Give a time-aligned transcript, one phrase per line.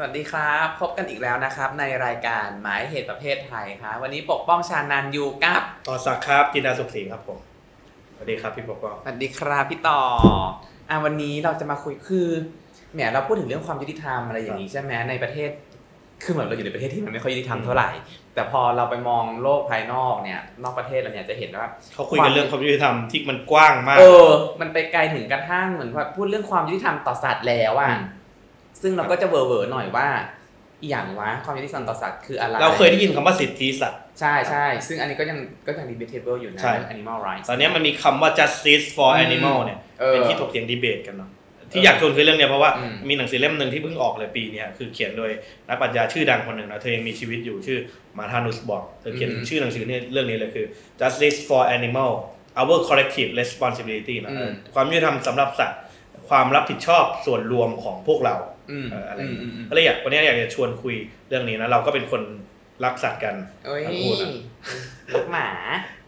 [0.00, 7.38] สวัสดีครับ พบกันอีกแล้วนะครับในรายการหมายเหตุประเภทไทยครับวันนี้ปกป้องชานันอยู่กับต่อสักดิ์ครับจินดาสุขศรีครับผม
[8.14, 10.00] สวัสดีครับพี่ปกป้องสวัสดีครับพี่ต่อ
[10.88, 12.28] อะวันนี้เราจะมาคุยคือ
[12.92, 15.50] แหมเราพูดถึงเรื่องความยุติธรรมอะไรอย่างนี้ใช่ไหมในประเทศ
[16.22, 17.90] คือเหมือนเราอยู่ในประเทศที่มันไม่ค่อยยุติธรรมเท่าไหร่
[18.34, 24.28] แต่พอเราไปมองโลกภายนอกเนี่ย นอกประเทศเราเนี่ยจะเห็นว่าเขาคุยกันเรื่องความยุติธรรมที่มันกว้างมาก เออ
[24.60, 28.17] มันไปไกลถึงกระทั่งเหมือนว่าพูดเรื่องความยุติธรรมต่อสัตว์แล้วอะอืม
[28.82, 30.08] ซึ่งเราก็จะเวอร์เวอร์หน่อยว่า
[30.82, 41.30] อหย่างวะความยุติธรรมต่อสัตว์คืออะไร เราเคยได้ยินคำว่าสิทธิสัตว์ ใช่ใช่ซึ่งอันนี้ก็ยังก็ยัง debatable อยู่นะใช่เรื่อง animal rights ตอนนี้มันมีคำว่า justice for อืม animal เนี่ยเออเป็นที่ถกเถียงดีเบตกันเนาะ
[41.72, 45.30] ที่อยากชวนคุยเรื่องเนี้ยเพราะว่าอืมมีหนังสือเล่มหนึ่งที่เพิ่งออกเลยปีเนี้ยคือเขียนโดย
[45.68, 47.78] นักปรัชญาชื่อดังคนหนึ่งนะเธอยังมีชีวิตอยู่ชื่อ
[48.18, 50.66] มาร์ธานุสบอมเธอเขียนอืมชื่อหนังสือเนี่ยเรื่องนี้เลยคือ
[51.00, 52.10] justice for animal
[52.60, 55.80] our collective responsibility นะอืมความยุติธรรมสำหรับสัตว์
[56.28, 58.36] ความรับผิดชอบส่วนรวมของพวกเรา
[58.70, 60.94] อืมเอ่ออะไรอืมอืมอืมก็เลยอยากวันนี้อยากจะชวนคุย
[61.28, 62.22] เรื่องนี้นะเราก็เป็นคน
[62.84, 63.34] รักสัตว์กัน
[63.66, 64.28] เอ้ยทั้งคู่นะ
[65.14, 65.48] รักหมา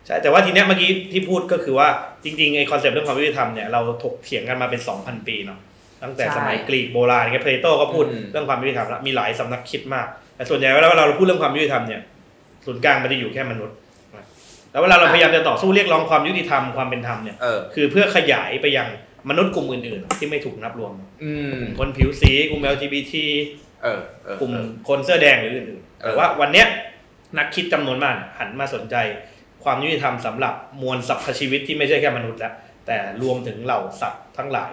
[0.07, 1.89] ใช่แต่ว่าทีเนี้ยเมื่อกี้ที่พูดก็คือว่า
[2.25, 5.59] จริงๆไอ้ concept เรื่องความยุติธรรมเนี่ยเราถกเถียงกันมาเป็น 2,000 ปีเนาะ
[6.03, 12.01] ตั้งแต่ใช่สมัยกรีกโบราณเนี่ยเพลโตก็พูดอืมเรื่องความยุติธรรมแล้วมีหลายสำนักคิดมาก แต่ส่วนใหญ่เวลาเราพูดเรื่องความยุติธรรมเนี่ย
[12.67, 13.77] ศูนย์กลางมันจะอยู่แค่มนุษย์
[14.17, 14.25] นะ
[14.73, 18.89] แล้วเวลาเราพยายามจะต่อสู้เรียกร้องความยุติธรรมความเป็นธรรมเนี่ยเออคือเพื่อขยายไปยัง
[19.29, 23.13] มนุษย์กลุ่มอื่นๆ ที่ไม่ถูกนับรวมอืมคนผิวสีกลุ่ม LGBT
[23.83, 26.67] เออเออกลุ่มเออคนเสื้อแดงหรืออื่นๆเออแต่ว่าวันเนี้ย
[27.39, 28.97] นักคิดจำนวนมากหันมาสนใจ
[29.65, 32.55] ความยุติธรรมสำหรับมวลสรรพชีวิตที่ไม่ใช่แค่มนุษย์แล้ว
[32.87, 34.73] แต่รวมถึงเหล่าสัตว์ทั้งหลาย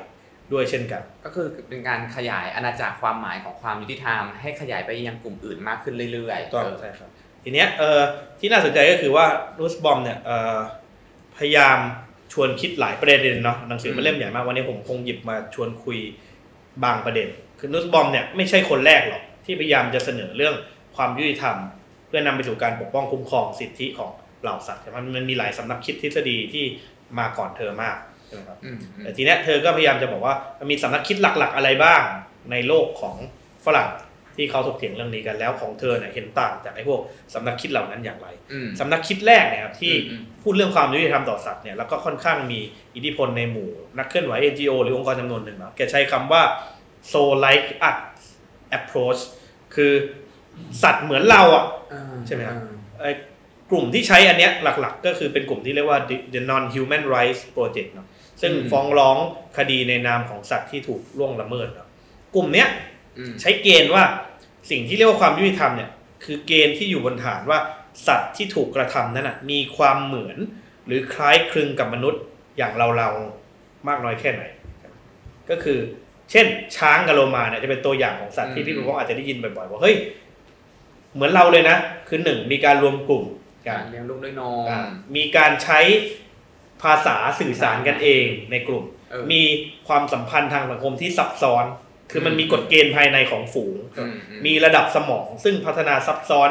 [0.54, 7.10] ด้วยเช่นกัน ก็คือเป็นการขยายอาณาจักรความหมายของความยุติธรรม ให้ขยายไปยังกลุ่มอื่นมากขึ้นเรื่อยๆต้องเออใช่ครับ
[7.44, 8.00] ทีเนี้ยเออ
[8.40, 9.26] ที่น่าสนใจก็คือว่า
[9.58, 10.58] นูสบอมเนี่ยเออ
[11.38, 11.78] พยายาม
[12.34, 15.98] ชวนคิดหลายประเด็นเนาะหนังสือมันเล่มใหญ่มากวันนี้ผมคงหยิบมาชวนคุย
[16.84, 17.28] บางประเด็น
[17.60, 20.56] คือนูสบอมเนี่ยไม่ใช่คนแรกหรอกที่พยายามจะเสนอเรื่อง
[20.96, 21.58] ความยุติธรรม
[22.08, 24.12] เพื่อนำไปสู่การปกป้องคุ้มครองสิทธิของ
[24.42, 26.64] เหล่าสัตว์ใช่ไหมมันมีหลายสำนักคิดทฤษฎีที่
[27.20, 32.02] มาก่อนเธอมากใช่ไหมครับอืมอืมแต่ทีเนี้ยเธอก็พยายามจะบอกว่ามันมีสำนักคิดหลักๆอะไรบ้าง
[32.52, 33.16] ในโลกของ
[33.66, 33.90] ฝรั่ง
[34.38, 37.00] ที่เขาถกเถียงเรื่องนี้กันแล้วของเธอเนี่ยเห็นต่างจากไอ้พวก
[37.34, 42.60] สำนักคิดเหล่านั้นอย่างไรอืมสำนักคิดแรกเนี่ยครับที่อืมพูดเรื่องความยุติธรรมต่อสัตว์เนี่ยแล้วก็ค่อนข้างมี
[42.96, 46.44] อิทธิพลในหมู่นักเคลื่อนไหว NGO หรือองค์กรจำนวนหนึ่งเนาะแกใช้คำว่า
[47.12, 48.00] so like us
[48.78, 49.22] approach
[49.76, 49.94] คือ
[50.84, 52.70] สัตว์เหมือนเราอะอ่าใช่ไหมครับอ่า
[53.00, 53.14] เอ่อ
[53.72, 58.08] กลุ่มที่ใช้อันเนี้ยหลักๆ ก็คือเป็นกลุ่มที่เรียกว่า The- the non human rights project เนาะ
[58.42, 59.18] ซึ่งฟ้องร้อง
[59.58, 61.88] คดีในนามของสัตว์ที่ถูกล่วงละเมิดเนาะ
[62.36, 62.68] กลุ่มเนี้ย
[63.18, 64.04] อืมใช้เกณฑ์ว่า
[64.70, 65.90] สิ่งที่เรียกว่าความยุติธรรมเนี่ย
[66.24, 67.60] คือเกณฑ์ที่อยู่บนฐานว่า
[68.08, 70.38] สัตว์ที่ถูกกระทำนั้นนะมีความเหมือน
[70.88, 72.22] หรือคล้ายคลึงกับมนุษย์
[72.58, 74.44] อย่างเราเราๆมากน้อยแค่ไหน
[75.50, 75.80] ก็คือ
[76.32, 76.46] เช่น
[76.78, 79.96] ช้างกับโลมาเนี่ยจะเป็นตัวอย่างของสัตว์ที่พี่ปุ๊กอาจจะได้ยินบ่อยๆว่าเฮ้ย
[81.14, 83.24] เหมือนเราเลยนะ คือหนึ่งมีการรวมกลุ่ม
[83.68, 84.82] กักานรเลี้ยงลูกด้วยนมอ่า
[85.16, 85.80] มีการใช้
[86.84, 89.42] ภาษาสื่อสารกันเองในกลุ่มเออมี
[89.88, 91.66] ความสัมพันธ์ทางสังคมที่ซับซ้อน
[92.12, 96.50] คือมันมีกฎเกณฑ์ภายในของฝูงอืมอืมีระดับสมองซึ่งพัฒนาซับซ้อน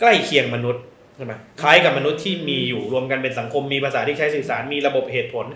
[0.00, 0.82] ใกล้เคียงมนุษย์
[1.16, 5.46] ใช่ไหมคล้ายกับมนุษย์ที่มีอยู่รวมกันเป็นสังคมมีภาษาที่ใช้สื่อสารมีระบบเหตุผล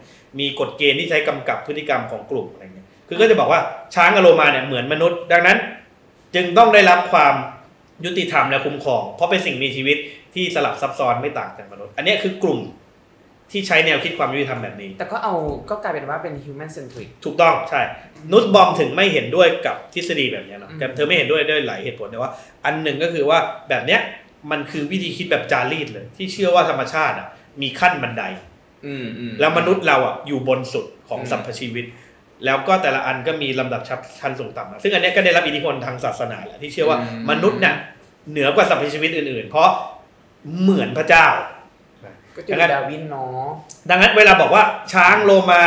[0.40, 3.60] มีกฎเกณฑ์ที่ใช้กำกับพฤติกรรมของกลุ่มอะไรเงี้ยคือก็จะบอกว่า
[3.94, 5.58] ช้างกับโลมาเนี่ยเหมือนมนุษย์ ดังนั้น
[6.34, 7.34] จึงต้องได้รับความ
[8.04, 9.96] ยุติธรรมและคุ้มครอง เพราะเป็นสิ่งมีชีวิต
[10.34, 12.60] ที่สลับซับซ้อนไม่ต่างจากมนุษย์ อันเนี้ยคือกลุ่ม
[13.52, 15.34] ที่ใช้แนวคิดความยุติธรรมแบบนี้ แต่ก็เอา
[15.70, 17.80] ก็กลายเป็นว่าเป็น human centric ถูกต้องใช่
[18.32, 22.30] นุสบอมถึงไม่เห็นด้วยกับทฤษฎีแบบเนี้ยเนาะอืมแต่เธอไม่เห็นด้วยด้วยหลายเหตุผลแต่ว่า
[22.64, 24.00] อันหนึ่งก็คือว่าแบบเนี้ย
[24.50, 27.28] มันคือวิธีคิดแบบจารีตเลย ที่เชื่อว่าธรรมชาติอะ
[27.62, 28.24] มีขั้นบันได
[28.86, 31.84] อืมอืมแล้วมนุษย์เราอะอยู่บนสุดของอืมสรรพชีวิต
[32.44, 33.82] แล้วก็แต่ละอันก็มีลำดับ
[34.20, 36.98] ชั้นสูงต่ำนะซึ่งอันเนี้ยก็ได้รับอิทธิพลทางศาสนาแหละที่เชื่อว่า
[37.30, 37.74] มนุษย์เนี่ย
[38.30, 39.70] เหนือกว่าสรรพชีวิตอื่นๆ เพราะ
[40.60, 41.26] เหมือนพระเจ้า
[42.36, 43.48] ก็จะมีดาวินเนาะ
[43.90, 44.62] ดังนั้นเวลาบอกว่า
[44.92, 45.62] ช้างโลมา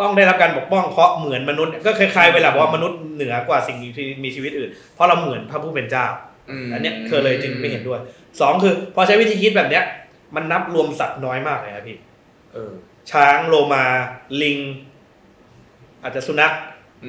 [0.00, 6.06] ต้องได้รับการปกป้องเพราะเหมือนมนุษย์ ก็คล้ายๆเวลาบอกว่ามนุษย์เหนือกว่าสิ่งที่มีชีวิตอื่น เพราะเราเหมือนพระผู้เป็นเจ้า
[6.66, 8.00] มอันเนี้ยเธอเลยจึงไม่เห็นด้วย
[8.40, 9.84] สองคือ พอใช้วิธีคิดแบบเนี้ย
[10.34, 11.98] มันนับรวมสัตว์น้อยมากเลยครับพี่
[12.52, 12.72] เออ
[13.10, 13.84] ช้างโลมา
[14.42, 14.58] ลิง
[16.02, 16.52] อาจจะสุนัข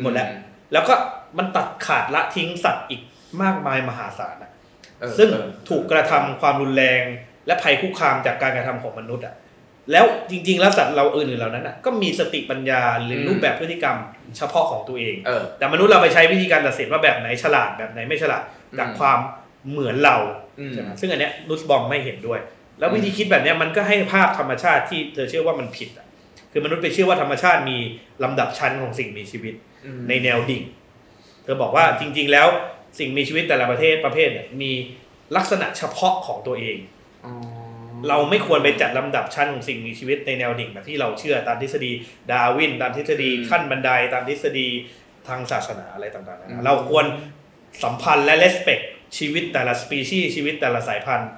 [0.02, 0.30] หมดแล้ว
[0.74, 0.94] แล้วก็
[1.38, 3.02] มันตัดขาดละทิ้งสัตว์อีก
[3.42, 4.52] มากมายมหาศาลอะ
[5.00, 7.04] เออซึ่งเออถูกกระทำความรุนแรง
[7.48, 9.36] และภัยคุกคามจากการกระทำของมนุษย์อะ
[9.92, 13.98] แล้วจริงๆ แล้วสัตว์เราอื่นๆเหล่านั้นอะก็มีสติปัญญาหรือรูปแบบพฤติกรรม
[14.38, 18.44] เฉพาะของตัวเองเออแต่มนุษย์เราไปใช้วิธีการตัดสินว่าแบบไหนฉลาดแบบไหนไม่ฉลาด
[18.80, 19.20] จากอืมความ
[19.72, 20.18] เหมือนเรา
[20.60, 22.40] อืมใช่ไหมซึ่งอันเนี้ยนุสบอมไม่เห็นด้วย
[22.80, 26.06] แล้ววิธีคิดแบบเนี้ยมันก็ให้ภาพธรรมชาติที่เธอเชื่อว่ามันผิดอะ
[26.52, 27.78] คือมนุษย์ไปเชื่อว่าธรรมชาติมี
[28.24, 29.54] ลำดับชั้นของสิ่งมีชีวิต
[29.86, 30.64] อืมในแนวดิ่ง
[31.44, 32.48] เธอบอกว่าจริง ๆ แล้ว
[33.00, 34.72] สิ่งมีชีวิตแต่ละประเทศประเภทเนี่ยมี
[35.36, 37.05] ลักษณะเฉพาะของตัวเองอ๋อ
[38.10, 41.92] เราไม่ควรไปจัดลำดับชั้นของสิ่งมีชีวิตในแนวดิ่งแบบที่เราเชื่อตามทฤษฎี
[42.32, 44.68] ดาร์วิน ตามทฤษฎีขั้นบันไดตามทฤษฎี
[45.28, 47.06] ทางศาสนาอะไรต่างๆนานาเราควร
[47.84, 48.80] สัมพันธ์และ respect
[49.18, 51.30] ชีวิตแต่ละสปีชีส์ชีวิตแต่ละสายพันธุ์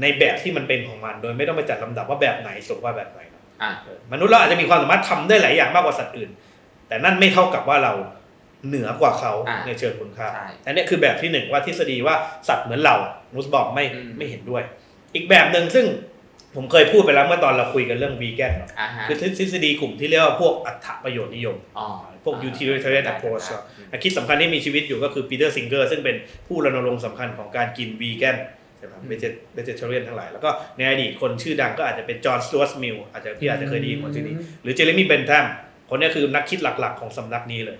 [0.00, 3.42] ในแบบที่มันเป็นของมัน โดยไม่ต้องไปจัดลำดับว่าแบบไหนสูงกว่าแบบไหนอะ
[4.12, 6.30] มนุษย์เราอาจจะมีความสามารถทำได้หลายอย่างมากกว่าสัตว์อื่น
[6.88, 7.92] แต่นั่นไม่เท่ากับว่าเรา
[8.68, 12.14] เหนือกว่าเขาอะในเชิงคุณค่าใช่อันนี้คือแบบที่หนึ่งว่าทฤษฎีว่า
[12.48, 12.96] สัตว์เหมือนเรา
[13.34, 14.62] นุสบอกไม่อืมไม่เห็นด้วย
[15.14, 15.86] อีกแบบหนึ่งซึ่ง
[16.56, 21.86] ผมเคยพูดไปแล้วเมื่อตอนเราคุยกันเรื่องวีแกนเนาะอ่าฮะคือทฤษฎีกลุ่มที่เรียกว่าพวกอัตถประโยชน์นิยมอ๋อ
[22.24, 23.58] พวก utilitarian approach ได้
[23.92, 26.16] นักคิดสำคัญที่มีชีวิตอยู่ก็คือปีเตอร์ซิงเกอร์ซึ่งเป็น
[26.46, 28.36] ผู้รณรงค์สำคัญของการกินวีแกน
[28.78, 29.12] ใช่ไหมเบ
[29.64, 35.44] เจเทเรียนทั้งหลาย แล้วก็ในอดีตคนชื่อดังก็อาจจะเป็นจอห์นสตูวัตมิลอาจจะพี่อาจจะเคยได้ยินคนชื่อนี้ หรือเจเรมี่เบนแทม
[35.90, 37.78] คนเนี้ยคือนักคิดหลักๆ ของสำนักนี้เลย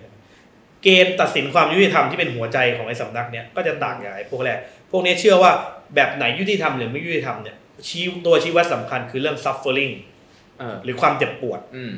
[0.82, 5.52] เกณฑ์ตัดสินความยุติธรรมที่เป็นหัวใจของไอ้สำนักเนี้ยก็จะต่างจากไอ้พวกแรกพ วกเนี้ยเชื่อว่า
[5.94, 7.56] แบบไหนยุติธรรมหรือไม่ยุติธรรมเนี่ย
[7.88, 9.94] ชี้ตัวชี้วัดสำคัญคือเรื่อง suffering
[10.58, 11.92] เออหรือความเจ็บปวดอืม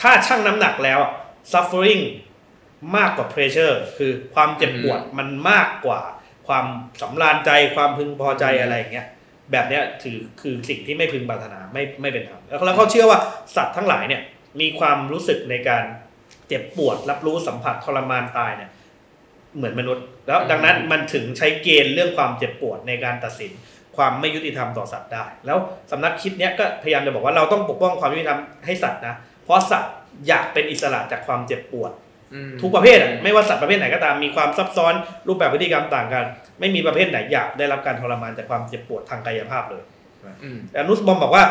[0.00, 1.00] ถ้าชั่งน้ำหนักแล้ว
[1.52, 2.02] suffering
[2.96, 6.00] มากกว่า pressure คือความเจ็บปวดมันมากกว่า
[6.48, 6.66] ความ
[7.02, 9.06] สำราญใจความพึงพอใจอะไรอย่างเงี้ย
[9.52, 13.18] แบบเนี้ยถือคือสิ่งที่ไม่พึงปรารถนาไม่ไม่เป็นธรรมแล้วแล้วเขาเชื่อว่า
[13.56, 14.22] สัตว์ทั้งหลายเนี่ย
[14.60, 15.84] มีความรู้สึกในการ
[16.48, 18.70] เจ็บปวด รับรู้สัมผัสทรมานตายเนี่ย
[19.56, 23.52] เหมือนมนุษย์ แล้วดังนั้นมันถึงใช้เกณฑ์เรื่องความเจ็บปวดในการตัดสิน
[23.96, 25.58] ความไม่ยุติธรรมต่อสัตว์ได้ แล้ว
[25.90, 29.14] สำนักคิดเนี้ยก็พยายามจะบอกว่าเราต้องปกป้องความยุติธรรมให้สัตว์นะ
[29.44, 29.92] เพราะสัตว์
[30.28, 31.92] อยากเป็นอิสระจากความเจ็บปวด
[32.34, 34.94] อืมทุกประเภทอะไม่ว่าสัตว์ประเภทไหนก็ตามมีความซับซ้อน
[35.28, 36.24] รูปแบบพฤติกรรมต่างกัน
[36.60, 39.82] ไม่มีประเภทไหนอยากได้รับการทรมานจากความเจ็บปวดทางกายภาพเลย
[40.44, 41.44] อืมแต่นุสบอมบอกว่า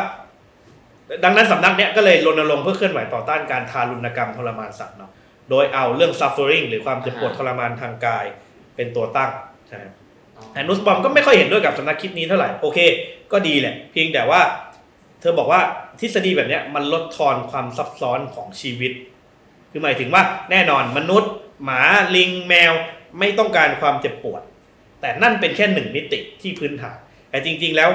[1.24, 5.12] ดังนั้นสำนักเนี้ยก็เลยรณรงค์เพื่อเคลื่อนไหวต่อต้านการทารุณกรรมทรมานสัตว์เนาะ
[5.50, 8.26] โดยเอาเรื่อง suffering หรือความเจ็บปวดทรมานทางกาย
[8.76, 9.32] เป็นตัวตั้ง
[9.68, 9.84] ใช่ไหม
[10.54, 12.80] แต่นุสบอมก็ไม่ค่อยเห็นด้วยกับสำนักคิดนี้เท่าไหร่ โอเค
[13.32, 14.42] ก็ดีแหละ เพียงแต่ว่า
[15.22, 15.62] เธอบอกว่า
[16.00, 18.92] ทฤษฎีแบบเนี้ยมันลดทอนความซับซ้อนของชีวิต
[19.72, 21.32] คือหมายถึงว่าแน่นอนมนุษย์
[21.64, 21.82] หมา
[22.16, 22.74] ลิงแมว
[23.20, 24.42] ไม่ต้องการความเจ็บปวด
[25.02, 26.98] แต่นั่นเป็นแค่หนึ่งมิติที่พื้นฐาน
[27.30, 27.90] แต่จริง ๆแล้ว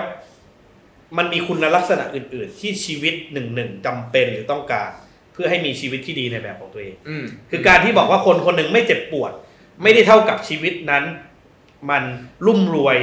[1.17, 4.91] มันมีคุณลักษณะอื่น ๆ ที่ชีวิตหนึ่งหนึ่งจำเป็นหรือต้องการ
[5.33, 9.33] เพื่อให้มีชีวิตที่ดีในแบบของตัวเองอืมคือการที่บอกว่าคนคนหนึ่งไม่เจ็บปวด
[9.83, 11.05] ไม่ได้เท่ากับชีวิตนั้น
[11.91, 12.03] มัน
[12.47, 12.99] รุ่มรวย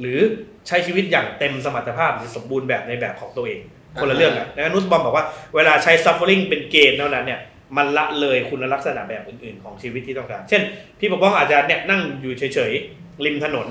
[0.00, 0.18] หรือ
[0.66, 3.60] ใช้ชีวิตอย่างเต็มสมรรถภาพหรือสมบูรณ์แบบในแบบของตัวเอง
[4.00, 7.40] คนละเรื่องกันดังนั้นนุสบอมบอกว่าเวลาใช้ suffering เป็นเกณฑ์เท่านั้นเนี่ย
[7.76, 10.62] มันละเลยคุณลักษณะแบบอื่นๆ ของชีวิตที่ต้องการ เช่น
[10.98, 13.66] พี่ปกป้องอาจจะเนี่ยนั่งอยู่เฉยๆ ริมถนน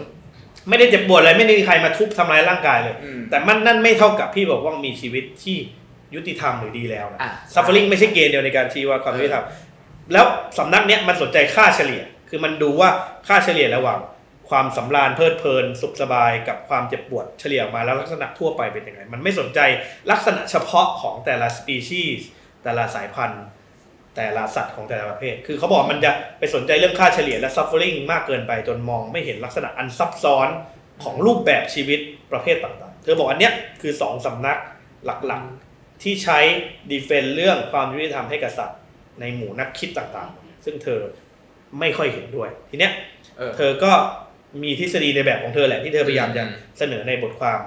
[0.69, 5.57] ไม่ได้เจ็บปวดอะไรไม่ได้มีใครมาทุบทำร้ายร่างกายเลยอืมแต่มันนั่นไม่เท่ากับพี่บอกว่ามีชีวิตที่
[6.15, 9.45] ยุติธรรมหรือดีแล้วนะอะ suffering ไม่ใช่เกณฑ์เดียวในการชี้ว่าความยุติธรรม
[10.13, 10.25] แล้ว
[10.57, 12.89] สำนักเนี้ยมันสนใจค่าเฉลี่ย คือมันดูว่า
[13.27, 13.99] ค่าเฉลี่ยระหว่าง
[14.49, 19.59] ความสำราญเพลิดเพลิน สุขสบายกับความเจ็บปวดเฉลี่ยออกมาแล้วลักษณะทั่วไปเป็นยังไง มันไม่สนใจ
[20.11, 22.27] ลักษณะเฉพาะของแต่ละสปีชีส์
[22.63, 23.43] แต่ละสายพันธุ์
[24.15, 30.47] แต่ละสัตว์ของแต่ละประเภท คือเขาบอกมันจะไปสนใจเรื่องค่าเฉลี่ยและ suffering มากเกินไปจนมองไม่เห็นลักษณะอันซับซ้อน
[31.03, 31.99] ของรูปแบบชีวิต
[32.31, 34.57] ประเภทต่างๆ เธอบอกอันเนี้ยคือสองสำนัก
[35.05, 35.66] หลักๆ
[36.03, 36.39] ที่ใช้
[36.91, 38.79] ดีเฟนเรื่องความยุติธรรมให้กับสัตว์
[39.19, 40.99] ในหมู่นักคิดต่างๆ ซึ่งเธอ
[41.79, 42.93] ไม่ค่อยเห็นด้วย ทีเนี้ย
[43.37, 43.91] เออเธอก็
[44.63, 47.59] มีทฤษฎีในแบบของเธอแหละที่เธอพยายามจะอืมเสนอในบทความ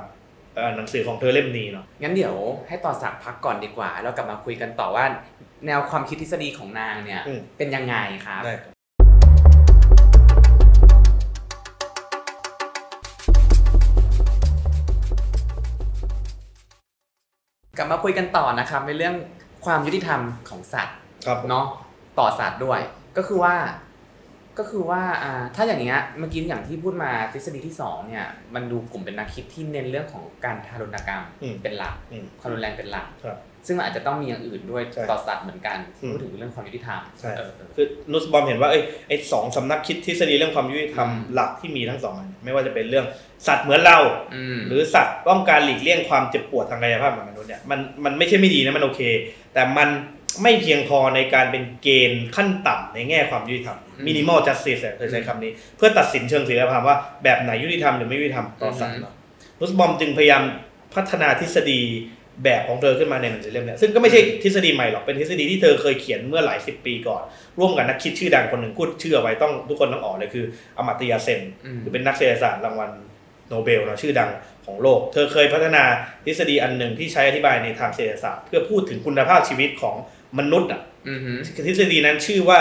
[0.56, 2.34] เอ่อหนังสือของเธอเล่มนี้เนาะงั้นเดี๋ยว
[2.68, 5.04] ให้ต่อสักพักก่อนดีกว่า แล้วกลับมาคุยกันต่อว่า
[5.66, 7.96] แนวความคิดทฤษฎีของนางเนี่ยอืมเป็นยังไง
[8.26, 8.42] ครับ
[17.76, 19.14] กลับมาคุยกันต่อนะครับในเรื่อง
[19.64, 20.96] ความยุติธรรมของสัตว์
[21.26, 21.64] ครับเนาะ
[22.18, 22.80] ต่อสัตว์ด้วย
[23.16, 23.54] ก็คือว่า
[24.58, 43.06] ก็คือว่าอ่าถ้าอย่างเงี้ยเมื่อกี้อย่างที่พูดมาทฤษฎีที่สองเนี่ย มันดูกลุ่มเป็นนักคิดที่เน้นเรื่องของการทารุณกรรมอืมเป็นหลักอืม ความรุนแรงเป็นหลัก ครับ ซึ่งมันอาจจะต้องมีอย่างอื่นด้วยใช่ต่อสัตว์เหมือนกันอืมพูดถึงเรื่องความยุติธรรมใช่เออเออคือนุสบอมเห็นว่าเอ้ยไอ้สองสำนักคิดทฤษฎีเรื่องความยุติธรรมอืมหลักที่มีทั้งสองอันไม่ว่าจะเป็นเรื่อง
[43.46, 43.98] สัตว์เหมือนเรา
[44.34, 49.00] อืมหรือสัตว์ต้องการหลีกเลี่ยงความเจ็บปวดทางกายภาพของมนุษย์เนี่ยมันมันไม่ใช่ไม่ดีนะมันโอเค
[49.54, 49.90] แต่มัน
[50.42, 59.14] ไม่เพียงพอในการเป็นเกณฑ์ขั้นต่ำในแง่ความยุติธรรม minimal justice อะเธอใช้คำนี้ เพื่อตัดสินเชิงศีลธรรมว่าแบบไหนยุติธรรมหรือไม่ยุติธรรมต่อสัตว์เนาะ
[59.58, 60.42] นุสบอมจึงพยายาม
[60.94, 61.80] พัฒนาทฤษฎี
[62.44, 67.22] แบบของเธอขึ้นมาในหนังสือเล่มนี้ซึ่งก็ไม่ใช่ทฤษฎีใหม่หรอก เป็นทฤษฎีที่เธอเคยเขียนเมื่อหลายสิบปีก่อน
[67.58, 70.44] ร่วมกับนักคิดชื่อดังคนหนึ่งพูดชื่อไว้ต้องทุกคนต้องออกเลยคือ
[70.78, 71.40] อมาตยาเซน
[71.82, 72.90] คือเป็นนักเศรษฐศาสตร์รางวัล
[73.48, 74.30] โนเบลนะชื่อดัง
[74.66, 75.84] ของโลก เธอเคยพัฒนา
[76.24, 79.96] ทฤษฎีอันหนึ่งที่ใช้อธิบายในทางเศรษฐศาสตร์ เพื่อพูดถึงคุณภาพชีวิตของ
[80.38, 80.80] มนุษย์อะ
[81.66, 82.58] ทฤษฎีนั้นชื่อว่า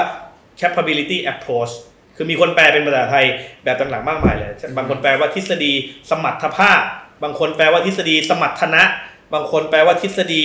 [0.59, 1.73] capability approach
[2.17, 3.25] คคือมีคนแปลเป็นภาษาไทย
[3.63, 5.71] แบบต่างๆมากมายเลย บางคนแปลว่าทฤษฎี
[6.09, 6.81] สมรรถภาพ
[7.23, 8.83] บางคนแปลว่าทฤษฎีสมรรถนะ
[9.33, 10.43] บางคนแปลว่าทฤษฎี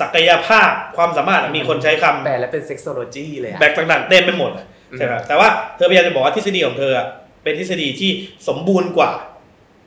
[0.00, 4.66] ศักยภาพความสามารถมีคนใช้คำแปลแล้วเป็น sexology เลยอะแบบต่างๆเต็มไปหมดอะ
[4.98, 7.06] ใช่ไหมแต่ว่าเธอพยายามจะบอกว่าทฤษฎีของเธออะ
[7.44, 8.10] เป็นทฤษฎีที่
[8.48, 9.12] สมบูรณ์กว่า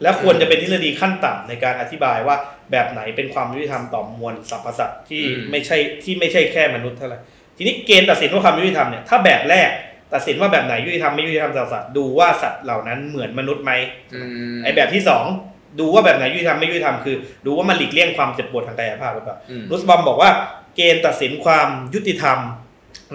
[0.02, 2.36] และควรจะเป็นทฤษฎีขั้นต่ำในการอธิบายว่า
[2.72, 7.20] แบบไหนเป็นความยุติธรรมต่อมวลสรรพสัตว์ที่ไม่ใช่ที่ไม่ใช่แค่มนุษย์เท่าไหร่
[7.58, 9.70] ทีนี้เกณฑ์ตัดสินว่าความยุติธรรมเนี่ยถ้าแบบแรก
[10.14, 13.72] ตัดสินว่าแบบไหนยุติธรรมไม่ยุติธรรมต่อสัตว์ดูว่าสัตว์เหล่านั้นเหมือนมนุษย์ไหม
[14.16, 14.22] อื
[14.56, 15.26] มไอ้แบบที่สอง
[15.80, 20.30] ดูว่าแบบไหนยุติธรรมไม่ยุติธรรมคือ ดูว่ามันหลีกเลี่ยงความเจ็บปวดทางกายภาพหรือเปล่าอืมรุสบอมบอกว่า
[20.76, 22.38] เกณฑ์ตัดสินความยุติธรรม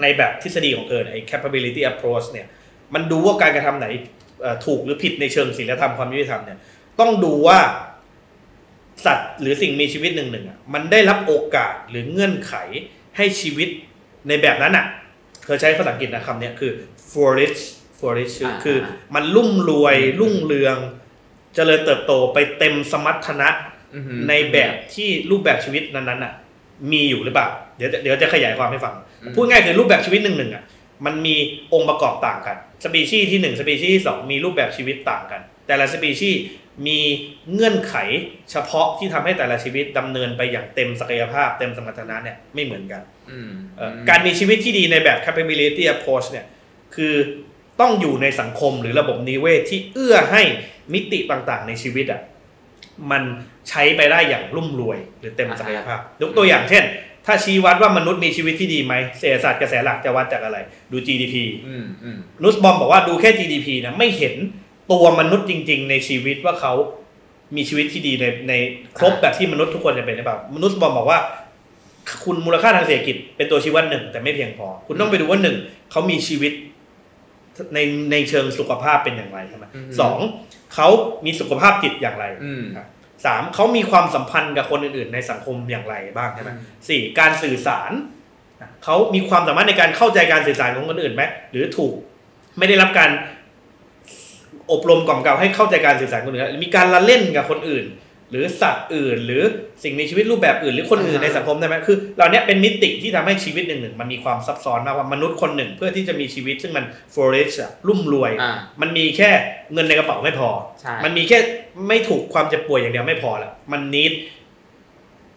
[0.01, 2.47] ในแบบทฤษฎีของเธอเนี่ยไอ้ capability approach เนี่ย
[2.93, 3.87] มันดูว่าการกระทำไหน
[4.41, 6.57] เอ่อถูกหรือผิดในเชิงศีลธรรมความยุติธรรมเนี่ย
[6.99, 7.59] ต้องดูว่า
[9.05, 12.53] สัตว์หรือสิ่งมีชีวิตหนึ่งหนึ่งอะมันได้รับโอกาสหรือเงื่อนไข
[13.17, 13.69] ให้ชีวิต
[14.27, 14.85] ในแบบนั้นอะ
[15.43, 16.71] เธอใช้ภาษาอังกฤษนะคำเนี้ยคือ
[17.11, 17.61] flourish
[17.97, 18.77] flourish อ่าคือ
[19.15, 20.77] มันรุ่มรวยรุ่งเรือง
[21.55, 23.49] เจริญเติบโตไปเต็มสมรรถนะ
[23.95, 26.33] อือหือในแบบที่รูปแบบชีวิตนั้นๆอะ
[26.91, 28.93] มีอยู่หรือเปล่า เดี๋ยวเดี๋ยวจะขยายความให้ฟัง
[29.23, 30.63] อืมพูดง่ายคือรูปแบบชีวิตหนึ่งหนึ่งอะ
[31.05, 31.35] มันมี
[31.73, 36.41] องค์ประกอบต่างกัน สปีชีส์ที่หนึ่งสปีชีส์ที่สองมีรูปแบบชีวิตต่างกัน แต่ละสปีชีส์
[36.87, 36.99] มี
[37.53, 37.95] เงื่อนไข
[38.51, 46.45] เฉพาะที่ทำให้แต่ละชีวิตดำเนินไปอย่างเต็มศักยภาพ เต็มสมรรถนะเนี่ยไม่เหมือนกันอืมเอ่อการมีชีวิตที่ดีในแบบ capability approach เนี่ย
[46.95, 47.13] คือ
[47.81, 50.43] ต้องอยู่ในสังคมหรือระบบนิเวศที่เอื้อให้
[50.93, 52.21] มิติต่างๆ ในชีวิตอะ
[53.11, 53.23] มัน
[53.69, 56.83] ใช้ไปได้อย่างรุ่มรวยหรือเต็มศักยภาพยกตัวอย่างเช่น
[57.25, 60.57] ถ้าชี้วัดว่ามนุษย์มีชีวิตที่ดีไหมเศรษฐศาสตร์กระแสหลักจะวัดจากอะไร
[60.91, 61.35] ดู GDP
[61.67, 64.35] อืมอืมนุสบอมบอกว่าดูแค่ GDP นะไม่เห็น
[64.91, 66.73] ตัวมนุษย์จริง ๆ ในชีวิตว่าเขา
[67.55, 68.53] มีชีวิตที่ดีในใน
[68.97, 71.19] ครบแบบที่มนุษย์ทุกคนจะเป็นหรือเปล่ามนุษย์บอมบอกว่า
[72.23, 75.57] คุณมูลค่าทางเศรษฐกิจเป็นตัวชี้วัดหนึ่งแต่ไม่เพียงพอ คุณต้องไปดูว่าหนึ่ง
[75.91, 76.51] เขามีชีวิต
[77.73, 77.79] ใน
[78.11, 79.65] ในเชิงสุขภาพเป็นอย่างไรใช่ไหม
[79.99, 80.19] สอง
[80.75, 80.87] เขา
[81.25, 82.63] มีสุขภาพจิตอย่างไรอืม
[83.25, 86.51] สามเขามีความสัมพันธ์กับคนอื่น ๆ ในสังคมอย่างไรบ้างใช่ไหม
[86.89, 87.91] สี่การสื่อสาร
[88.61, 91.93] อะเขามีความสามารถในการเข้าใจการสื่อสารของคนอื่นไหมหรือถูก
[92.57, 93.09] ไม่ได้รับการ
[94.71, 97.85] อบรมกล่อมเกลาให้เข้าใจการสื่อสารคนอื่นมีการละเล่นกับคนอื่น
[98.33, 99.43] หรือสัตว์อื่น หรือ
[99.83, 109.31] สิ่งมีชีวิตรูปแบบอื่น หรือคนอื่นในสังคมได้ไหมคือเหล่านี้เป็นมิติที่ทำให้ชีวิตหนึ่งหนึ่งมันมีความซับซ้อนมากว่ามนุษย์คนหนึ่งเพื่อที่จะมีชีวิตซึ่งมัน flourish อะรุ่มรวยอ่ามันมีแค่
[109.73, 110.49] เงินในกระเป๋าไม่พอ
[110.81, 111.39] ใช่มันมีแค่
[111.87, 114.13] ไม่ถูกความเจ็บป่วยอย่างเดียวไม่พอละมัน need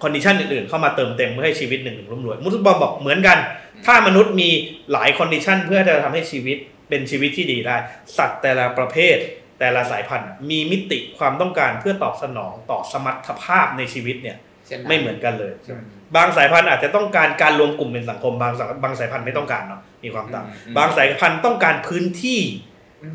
[0.02, 3.38] condition อื่นๆเข้ามาเติมเต็มเพื่อให้ชีวิตหนึ่งหนึ่งรุ่มรวยนุสบอมบอกเหมือนกัน
[3.86, 4.48] ถ้ามนุษย์มี
[4.92, 6.56] หลาย condition เพื่อจะทำให้ชีวิต
[6.88, 7.76] เป็นชีวิตที่ดีได้
[8.16, 9.16] สัตว์แต่ละประเภท
[9.58, 14.36] แต่ละสายพันธุ์มีมิติความต้องการเพื่อตอบสนองต่อสมรรถภาพในชีวิตเนี่ย
[14.66, 15.82] เช่นนั้นไม่เหมือนกันเลยอืม
[16.16, 22.40] บางสายพันธุ์อาจจะต้องการการรวมกลุ่มเป็นสังคมบางสายบางสายพันธุ์ไม่ต้องการเนาะมีความต่างอืมบางสายพันธุ์ต้องการพื้นที่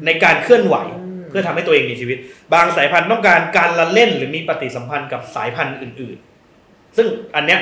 [0.05, 0.75] ในการเคลื่อนไหว
[1.29, 2.17] เพื่อทำให้ตัวเองมีชีวิต
[2.53, 6.17] บางสายพันธุ์ต้องการการละเล่นหรือมีปฏิสัมพันธ์กับสายพันธุ์อื่น
[6.57, 7.59] ๆ ซึ่งอันเนี้ย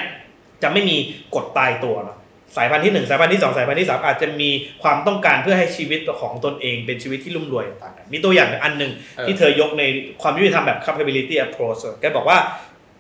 [0.64, 0.98] จะไม่มี
[1.36, 2.18] กฎตายตัวเนาะ
[2.58, 4.50] สายพันธุ์ที่หนึ่งสายพันธุ์ที่สองสายพันธุ์ที่สามอาจจะมี
[4.84, 9.84] ความต้องการเพื่อให้ชีวิตของตนเองเป็นชีวิตที่รุ่มรวยต่างกัน มีตัวอย่างอันหนึ่งเออที่เธอยกใน
[10.22, 12.38] ความยุติธรรมแบบ capability approach แกบอกว่า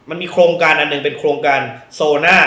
[0.10, 1.62] มันมีโครงการอันหนึ่งเป็นโครงการ
[1.96, 2.38] โซน่า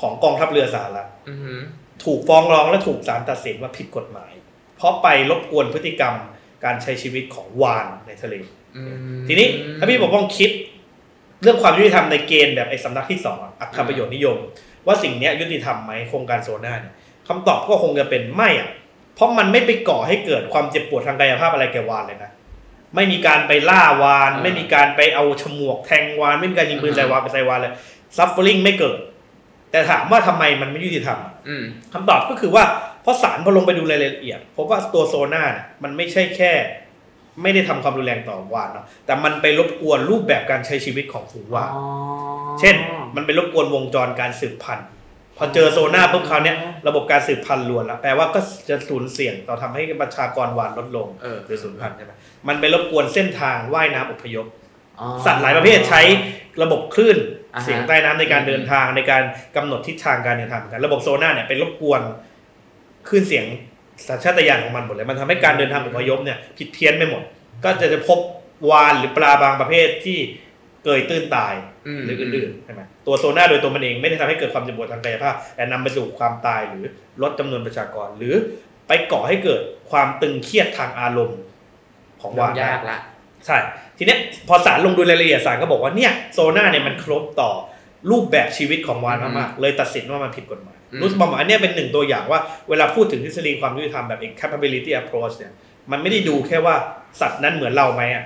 [0.00, 1.60] ของกองทัพเรือสหรัฐอือหือ
[2.04, 4.32] ถูกฟ้องร้องและถูกศาลตัดสินว่าผิดกฎหมาย
[4.76, 6.14] เพราะไปรบกวนพฤติกรรม
[6.64, 8.34] การใช้ชีวิตของวานในทะเล
[8.76, 8.82] อื
[9.20, 10.50] มทีนี้ถ้าพี่บอกว่าคิด
[11.42, 14.36] เรื่องความยุติธรรมในเกณฑ์แบบไอ้สำนักที่สองอะอัตราประโยชน์นิยม
[14.86, 16.94] ว่าสิ่งเนี้ยยุติธรรมไหมโครงการโซน่าเนี่ย
[17.28, 18.70] คำตอบก็คงจะเป็นไม่อะ
[19.14, 22.30] เพราะมันไม่ไปก่อให้เกิดความเจ็บปวดทางกายภาพอะไรแก่วานเลยนะ
[22.94, 27.72] ไม่มีการไปล่าวาน ไม่มีการไปเอาฉมวกแทงวาน ไม่มีการยิงปืนใส่วานไปใส่วานเลย
[28.16, 28.98] suffering ไม่เกิด
[29.70, 32.64] แต่ถามว่าทำไมมันไม่ยุติธรรมอะอืมคำตอบก็คือว่า
[33.02, 36.52] เพราะศาลพอลงไปดูรายละเอียดพบว่าตัวโซนาร์เนี่ยมันไม่ใช่แค่
[37.42, 41.84] ไม่ได้ทำความรุนแรงต่อวาฬเนาะแต่มันไปรบกวนรูปแบบการใช้ชีวิตของฝูงวาฬอ๋อ
[42.60, 42.76] เช่น
[43.16, 44.88] มันไปรบกวนวงจรการสืบพันธุ์
[45.38, 46.56] พอเจอโซนาร์ปุ๊บคราวเนี้ย
[46.88, 52.12] ระบบการสืบพันธุ์รวนแล้วแปลว่าก็จะสูญเสี่ยงต่อทำให้ประชากรวาฬลดลงเออหรือสูญพันธุ์ใช่ไหม
[52.48, 54.46] มันไปรบกวนเส้นทางว่ายน้ำอพยพ
[55.00, 56.00] อ๋อสัตว์หลายประเภทใช้
[56.62, 57.18] ระบบคลื่น
[57.54, 59.22] อ่าฮะเสียงใต้น้ำในการเดินทางในการ
[59.56, 62.00] กำหนดทิศทางการเดินทางเหมือนกัน ระบบโซน่าเนี่ยเป็นรบกวน
[63.08, 63.46] คลื่นเสียง
[64.08, 67.22] สัญชาตญาณของมันหมดเลย มันทำให้การเดินทางอพยพเนี่ยผิดเพี้ยนไปหมด
[67.64, 68.18] ก็จะจะพบ
[68.70, 70.18] วานหรือปลาบางประเภทที่
[70.84, 71.54] เกยตื้นตาย
[71.98, 76.84] มหรืออื่นๆใช่ไหมตัวโซน่าโดยตัวมันเองไม่ได้ทำให้เกิดความเจ็บปวดทางกายภาพแต่นำไปสู่ความตายหรือ
[77.22, 78.34] ลดจำนวนประชากร หรือ
[78.88, 81.40] ไปก่อให้เกิดความตึงเครียดทางอารมณ์
[82.20, 82.98] ของวานได้ยากละ
[83.46, 83.56] ใช่
[83.98, 84.18] ทีเนี้ย
[84.48, 87.50] พอสารลงดูรายละเอียดสารก็บอกว่าเนี่ยโซน่าเนี่ยมันครบต่อ
[88.10, 95.52] รูปแบบชีวิตของวานอืมมากๆเลยตัดสินว่ามันผิดกฎหมาย อืมนุสบอมอันเนี้ยเป็นหนึ่งตัวอย่างว่าเวลาพูดถึงทฤษฎีความยุติธรรมแบบ capability approach เนี่ย
[95.90, 96.74] มันไม่ได้ดูแค่ว่า
[97.20, 98.24] สัตว์นั้นเหมือนเราไหมอะ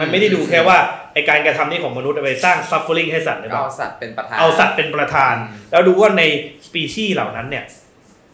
[0.00, 0.78] มันไม่ได้ดูแค่ว่า
[1.14, 6.22] ไอการกระทำนี้ของมนุษย์เอาไปสร้าง suffering ให้สัตว์หรือเปเอาล่าสัตว์เป็นประธานเอาสัตว์เป็นประธานอืมแล้วดูว่าใน
[6.66, 7.64] สปีชีส์เหล่านั้นเนี่ย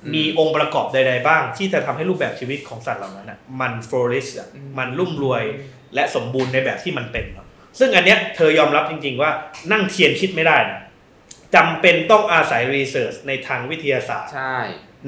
[0.05, 5.43] อืมมีองค์ประกอบใด ๆ บ้าง ที่จะทำให้รูปแบบชีวิตของสัตว์เหล่านั้นอะมัน flourish อะอืมมันรุ่มรวย
[5.95, 7.47] และสมบูรณ์ในแบบที่มันเป็นเนอะ
[7.79, 9.31] ซึ่งอันเนี้ยเธอยอมรับจริง ๆ ว่า
[9.73, 10.79] นั่งเทียนคิดไม่ได้นะ
[11.55, 14.57] จำเป็นต้องอาศัยรีเสิร์ชในทางวิทยาศาสตร์ ใช่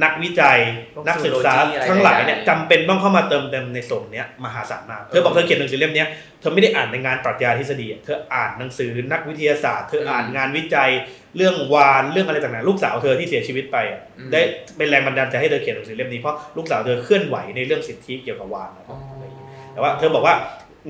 [0.03, 0.59] นักวิจัย
[0.95, 6.09] พวกนักศึกษา zoology อะไรทั้งหลายเนี่ยใดๆจำเป็นต้องเข้ามาเติมเต็มในส่วนเนี้ยมหาศาลมากเธอบอกเธอเขียนหนังสือเล่มเนี้ย
[6.41, 10.91] เธอไม่ได้อ่านในงานปรัชญาทฤษฎีอะเธออ่านหนังสือนักวิทยาศาสตร์ เธออ่านงานวิจัย
[11.37, 14.41] เรื่องวานเรื่องอะไรต่างๆลูกสาวเธอที่เสียชีวิตไปอะอืมได้
[14.77, 20.35] เป็นแรงบันดาลใจให้เธอเขียนหนังสือเล่มนี้เพราะลูกสาวเธอเคลื่อนไหวในเรื่องสิทธิเกี่ยวกับวานนะครับอะไรอย่างเงี้ยแต่ว่าเธอบอกว่า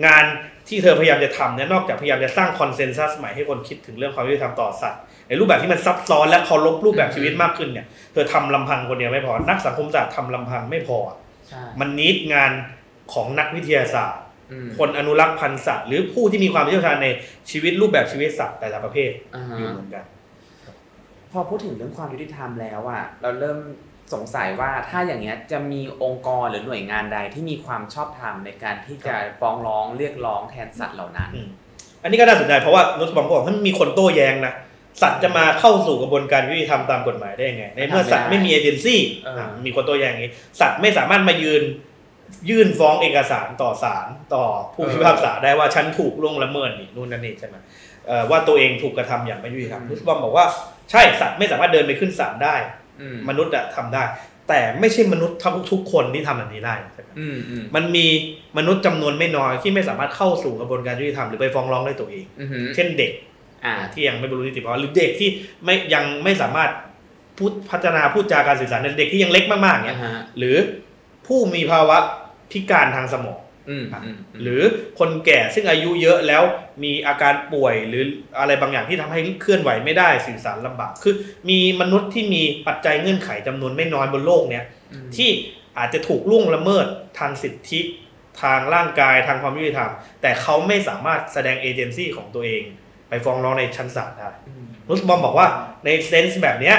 [0.06, 0.24] งาน
[0.68, 10.98] ที่เธอพยายามจะทำเนี่ยนอกจากพยายามจะสร้างคอนเซนแซสใหม่ให้คนคิดถึงเรื่องความยุติธรรมต่อสัตว์ ในรูปแบบที่มันซับซ้อนและเคารพรูปแบบชีวิตมากขึ้นเนี่ยเธอทำลำพังคนเดียวไม่พอ นักสังคมศาสตร์ทำลำพังไม่พอ
[11.48, 12.52] ใช่มันนิดงาน
[13.12, 14.22] ของนักวิทยาศาสตร์
[14.52, 17.08] อืมคนอนุรักษ์พันธุ์สัตว์หรือผู้ที่มีความเชี่ยวชาญใน
[17.50, 20.04] ชีวิตรูปแบบชีวิตสัตว์แต่ละประเภทอ่าอยู่ฮะเหมือนกัน
[21.32, 23.58] พอพูดถึงเรื่องความยุติธรรมแล้วอะเราเริ่ม
[24.14, 31.48] สงสัยว่าถ้าอย่างเงี้ยจะมีองค์กรหรือหน่วยงานใดที่มีความชอบธรรมในการที่จะฟ้องร้องเรียกร้องแทนสัตว์เหล่านั้นอืม
[32.02, 34.54] อันนี้ก็น่าสนใจเพราะว่านุสบอมก็บอกถ้ามีคนโต้แย้งนะ
[35.02, 41.62] สัตว์จะมาเข้าสู่กระบวนการยุติธรรมตามกฎหมายได้ยังไงในเมื่อสัตว์ไม่มีเอเจนซี่เอออะมีคนโต้แย้งอย่างนี้ สัตว์ไม่สามารถมายืน
[42.50, 44.44] ยื่นฟ้องเอกสารต่อศาลต่อ
[44.74, 47.56] ผู้พิพากษาได้ว่าฉันถูกล่วงละเมิดนี่นู่นนั่นนี่ใช่ไหม
[48.06, 50.46] เอ่อว่าตัวเองถูกกระทำอย่างไม่ยุติธรรมนุสบอมบอกว่า
[50.90, 52.56] ใช่สัตว์ไม่สามารถเดินไปขึ้นศาลได้
[53.00, 54.04] อืมมนุษย์อะทำได้
[54.48, 58.06] แต่ไม่ใช่มนุษย์ทุกทุกคนที่ทำแบบนี้ได้ใช่ไหมอืมอืมมันมี
[58.58, 63.39] มนุษย์จำนวนไม่น้อยที่ไม่สามารถเข้าสู่กระบวนการยุติธรรมหรือไปฟ้องร้องได้ตัวเองอือหือเช่นเด็กอ่า
[63.92, 65.30] ที่ยังไม่บรรลุนิติภาวะหรือเด็กที่
[65.64, 66.70] ไม่ยังไม่สามารถ
[67.38, 70.56] พูดพัฒนาพูดจาการสื่อสารในเด็กที่ยังเล็กมากๆเนี่ยอ่าฮะหรือ
[71.26, 71.98] ผู้มีภาวะ
[72.50, 73.38] พิการทางสมอง
[73.70, 74.62] อืมอืมหรือ
[74.98, 76.42] คนแก่ซึ่งอายุเยอะแล้ว
[76.84, 78.02] มีอาการป่วยหรือ
[78.38, 81.14] อะไรบางอย่างที่ทำให้เคลื่อนไหวไม่ได้สื่อสารลำบาก คือ
[81.50, 85.30] มีมนุษย์ที่มีปัจจัยเงื่อนไขจำนวนไม่น้อยบนโลกเนี่ยอืมที่
[85.78, 86.86] อาจจะถูกล่วงละเมิด
[87.18, 87.80] ทางสิทธิ
[88.42, 89.90] ทางร่างกายทางความยุติธรรม
[90.22, 92.62] แต่เขาไม่สามารถแสดงเอเจนซี่ของตัวเอง
[93.10, 95.46] ไปฟ้องร้องในชั้นศาลได้อืมนุสบอมบอกว่า
[95.84, 96.76] ในเซนส์แบบเนี้ย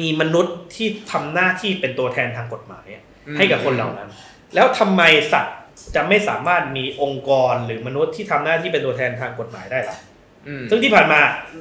[0.00, 3.04] มีมนุษย์ที่ทำหน้าที่เป็นตัวแทนทางกฎหมายอะ
[3.36, 4.08] ให้กับคนเหล่านั้น
[4.54, 5.56] แล้วทำไมสัตว์
[5.94, 9.96] จะไม่สามารถมีองค์กรหรือมนุษย์ที่ทำหน้าที่เป็นตัวแทนทางกฎหมายได้ล่ะ
[10.48, 11.20] อืมซึ่งที่ผ่านมา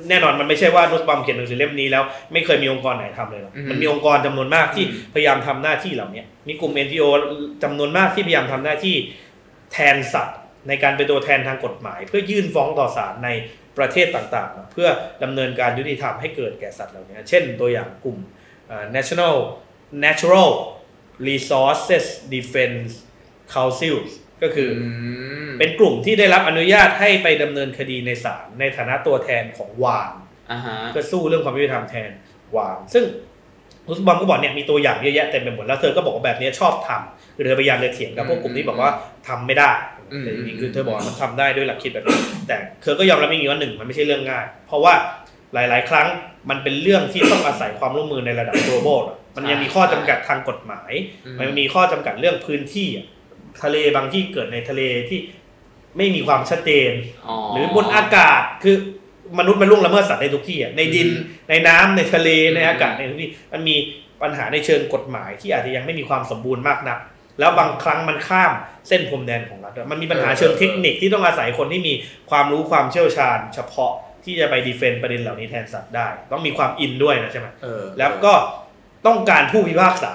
[0.09, 7.07] แน่นอนมันไม่ใช่ว่านุสบอมเขียนหนังสือเล่มนี้แล้วไม่เคยมีองค์กรไหนทำเลยหรอกอืมมันมีองค์กรจำนวนมากที่อืมพยายามทำหน้าที่เหล่านี้มีกลุ่ม NGO
[7.63, 8.95] จำนวนมากที่พยายามทำหน้าที่
[9.71, 13.29] แทนสัตว์ ในการเป็นตัวแทนทางกฎหมาย เพื่อยื่นฟ้องต่อศาลใน
[13.77, 14.89] ประเทศต่างๆนะเพื่อ
[15.23, 18.17] ดำเนินการยุติธรรมให้เกิดแก่สัตว์เหล่านี้ เช่นตัวอย่างกลุ่ม
[18.67, 19.35] เอ่อ National
[20.05, 20.49] Natural
[21.27, 22.91] Resources Defense
[23.55, 23.97] Council
[24.43, 24.85] ก็คืออ
[25.49, 30.13] มเป็นกลุ่มที่ได้รับอนุญาตให้ไปดำเนินคดีในศาลในฐานะตัวแทนของวาน
[30.51, 32.09] อ่าฮะเพื่อสู้เรื่องความยุติธรรมแทน
[32.55, 33.05] วานซึ่ง
[33.87, 38.91] รุสบอมก็บอกเนี่ยมีตัวอย่างเยอะแยะเต็มไปหมดแล้วเธอก็บอกว่าแบบนี้ชอบทำคือเธอพยายามจะเถียงกับพวกกลุ่มที่บอกว่า
[39.27, 39.71] ทำไม่ได้
[40.19, 44.93] แต่จริงๆคือเธอบอกว่ามันทำได้ด้วยหลักคิดแบบนี้แต่เธอก็ยอมรับจริงๆว่าหนึ่งมันไม่ใช่เรื่องง่าย เพราะว่า
[45.53, 46.07] หลาย ๆ ครั้ง
[46.49, 50.91] มันเป็นเรื่องที่ต้องอาศัยความร่วมมือในระดับ global อะมันยังมีข้อจำกัดทางกฎหมาย
[51.25, 53.05] อืมมันมีข้อจำกัดเรื่องพื้นที่อะ
[53.63, 55.19] ทะเลบางที่เกิดในทะเลที่
[55.97, 56.91] ไม่มีความชัดเจน
[57.53, 58.75] หรือบนอากาศคือ
[59.39, 63.75] มนุษย์มันล่วงละเมิดสัตว์ในทุกที่อะในดินอืมในน้ำในทะเลอืมในอากาศในทุกที่มันมี
[64.21, 66.99] ปัญหาในเชิงกฎหมายที่อาจจะยังไม่มีความสมบูรณ์มากนัก
[67.39, 68.51] แล้วบางครั้งมันข้าม
[68.87, 71.93] เส้นพรมแดนของรัฐด้วยมันมีปัญหาเชิงเทคนิคที่ต้องอาศัยคนที่มี
[72.29, 73.91] ความรู้ความเชี่ยวชาญ เฉพาะ
[74.23, 78.33] ที่จะไปดีเฟนต์ประเด็นเหล่านี้แทนสัตว์ได้ ต้องมีความอินด้วยนะใช่ไหมเออแล้วก็
[79.07, 80.13] ต้องการผู้พิพากษา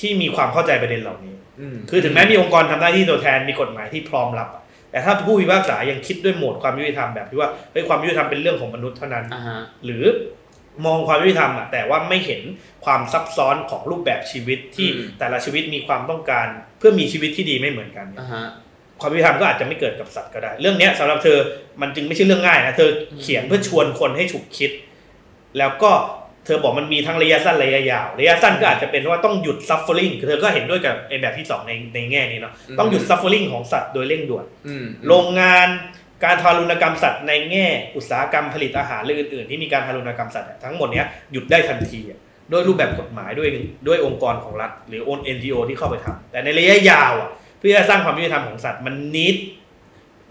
[0.00, 1.34] ที่มีความเข้าใจประเด็นเหล่านี้
[1.74, 10.04] มคือถึงแม้มีองค์กรทำหน้าที่ตัวแทนมีกฎหมายที่พร้อมรับอะแต่ถ้าผู้พิพากษายังคิดด้วยโหมดความยุติธรรมแบบที่ว่าเฮ้ยความยุติธรรมเป็นเรื่องของมนุษย์เท่านั้นอ่าฮะหรือ
[10.84, 12.42] มองความยุติธรรมอะแต่ว่าไม่เห็น
[12.84, 16.46] ความซับซ้อนของรูปแบบชีวิตที่อืม แต่ละชีวิตมีความต้องการ
[16.78, 18.46] เพื่อมีชีวิตที่ดีไม่เหมือนกันเนี่ย อ่าฮะ
[19.00, 21.38] ความยุติธรรมก็อาจจะไม่เกิดกับสัตว์ก็ได้ เรื่องเนี้ยสำหรับเธอ
[21.80, 22.90] มันจึงไม่ใช่เรื่องง่ายนะเธอ
[23.22, 24.70] เขียนเพื่อชวนคนให้ฉุกคิด
[25.58, 25.92] แล้วก็
[26.44, 35.68] เธอบอกมันมีทั้งระยะสั้นระยะยาวระยะสั้นก็อาจจะเป็นว่าต้องหยุด suffering เธอก็เห็นด้วยกับไอ้แบบที่สองในในแง่นี้เนาะอืม ต้องหยุด suffering ของสัตว์โดยเร่งด่วน อืม โรงงาน
[36.24, 42.20] การทารุณกรรมสัตว์ในแง่อุตสาหกรรมผลิตอาหารหรืออื่นๆที่มีการทารุณกรรมสัตว์อะทั้งหมดเนี้ยหยุดได้ทันทีอะ
[42.52, 43.48] ด้วยรูปแบบกฎหมายด้วย
[43.86, 49.36] ด้วยองค์กรของรัฐ หรือองค์ NGO ที่เข้าไปทำแต่ในระยะยาวอะเพื่อสร้างความยุติธรรมของสัตว์มันนิด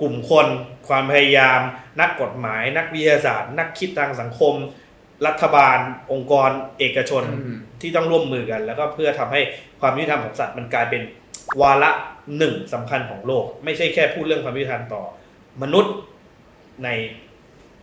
[0.02, 0.48] กลุ่มคน
[0.88, 1.60] ความพยายาม
[2.02, 4.54] นักกฎหมาย นักวิทยาศาสตร์ นักคิดทางสังคม
[5.28, 5.78] รัฐบาล
[6.12, 9.42] องค์กร เอกชนอืมที่ต้องร่วมมือกัน แล้วก็เพื่อทำให้
[9.82, 11.02] ความยุติธรรมของสัตว์มันกลายเป็น
[11.62, 11.92] วาระ
[12.38, 15.04] หนึ่งสำคัญของโลก ไม่ใช่แค่พูดเรื่องความยุติธรรมต่อ
[15.64, 15.94] มนุษย์
[16.84, 16.90] ใน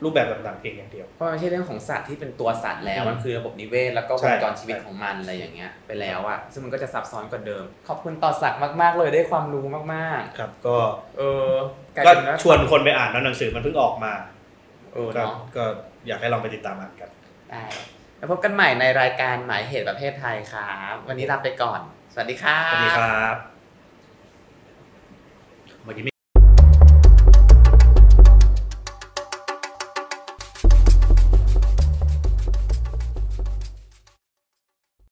[0.04, 11.50] รูปแบบต่างๆเพียงอย่างเดียว เพราะมันไม่ใช่เรื่องของสัตว์ที่เป็นตัวสัตว์แล้วอืมมันคือระบบนิเวศแล้วก็ใช่วงจรชีวิตของมันอะไรอย่างเงี้ยไปแล้วอะซึ่งมันก็จะซับซ้อนกว่าเดิม ขอบคุณต่อสักดิ์มากๆเลยได้ความรู้มากครับ ก็ๆเออ
[11.96, 14.12] กลายก็เป็นว่าชวนคนไปอ่านนะหนังสือมันเพิ่งออกมา
[14.94, 15.64] เออก็เนาะก็
[16.06, 17.10] อยากให้ลองไปติดตามอ่านกัน
[17.50, 17.62] ได้
[18.18, 21.80] แล้วพบกันใหม่ในรายการหมายเหตุประเภทไทยครับ วันนี้ลาไปก่อน
[22.14, 23.36] สวัสดีครับ สวัสดีครับ
[25.84, 26.11] เมื่อกี้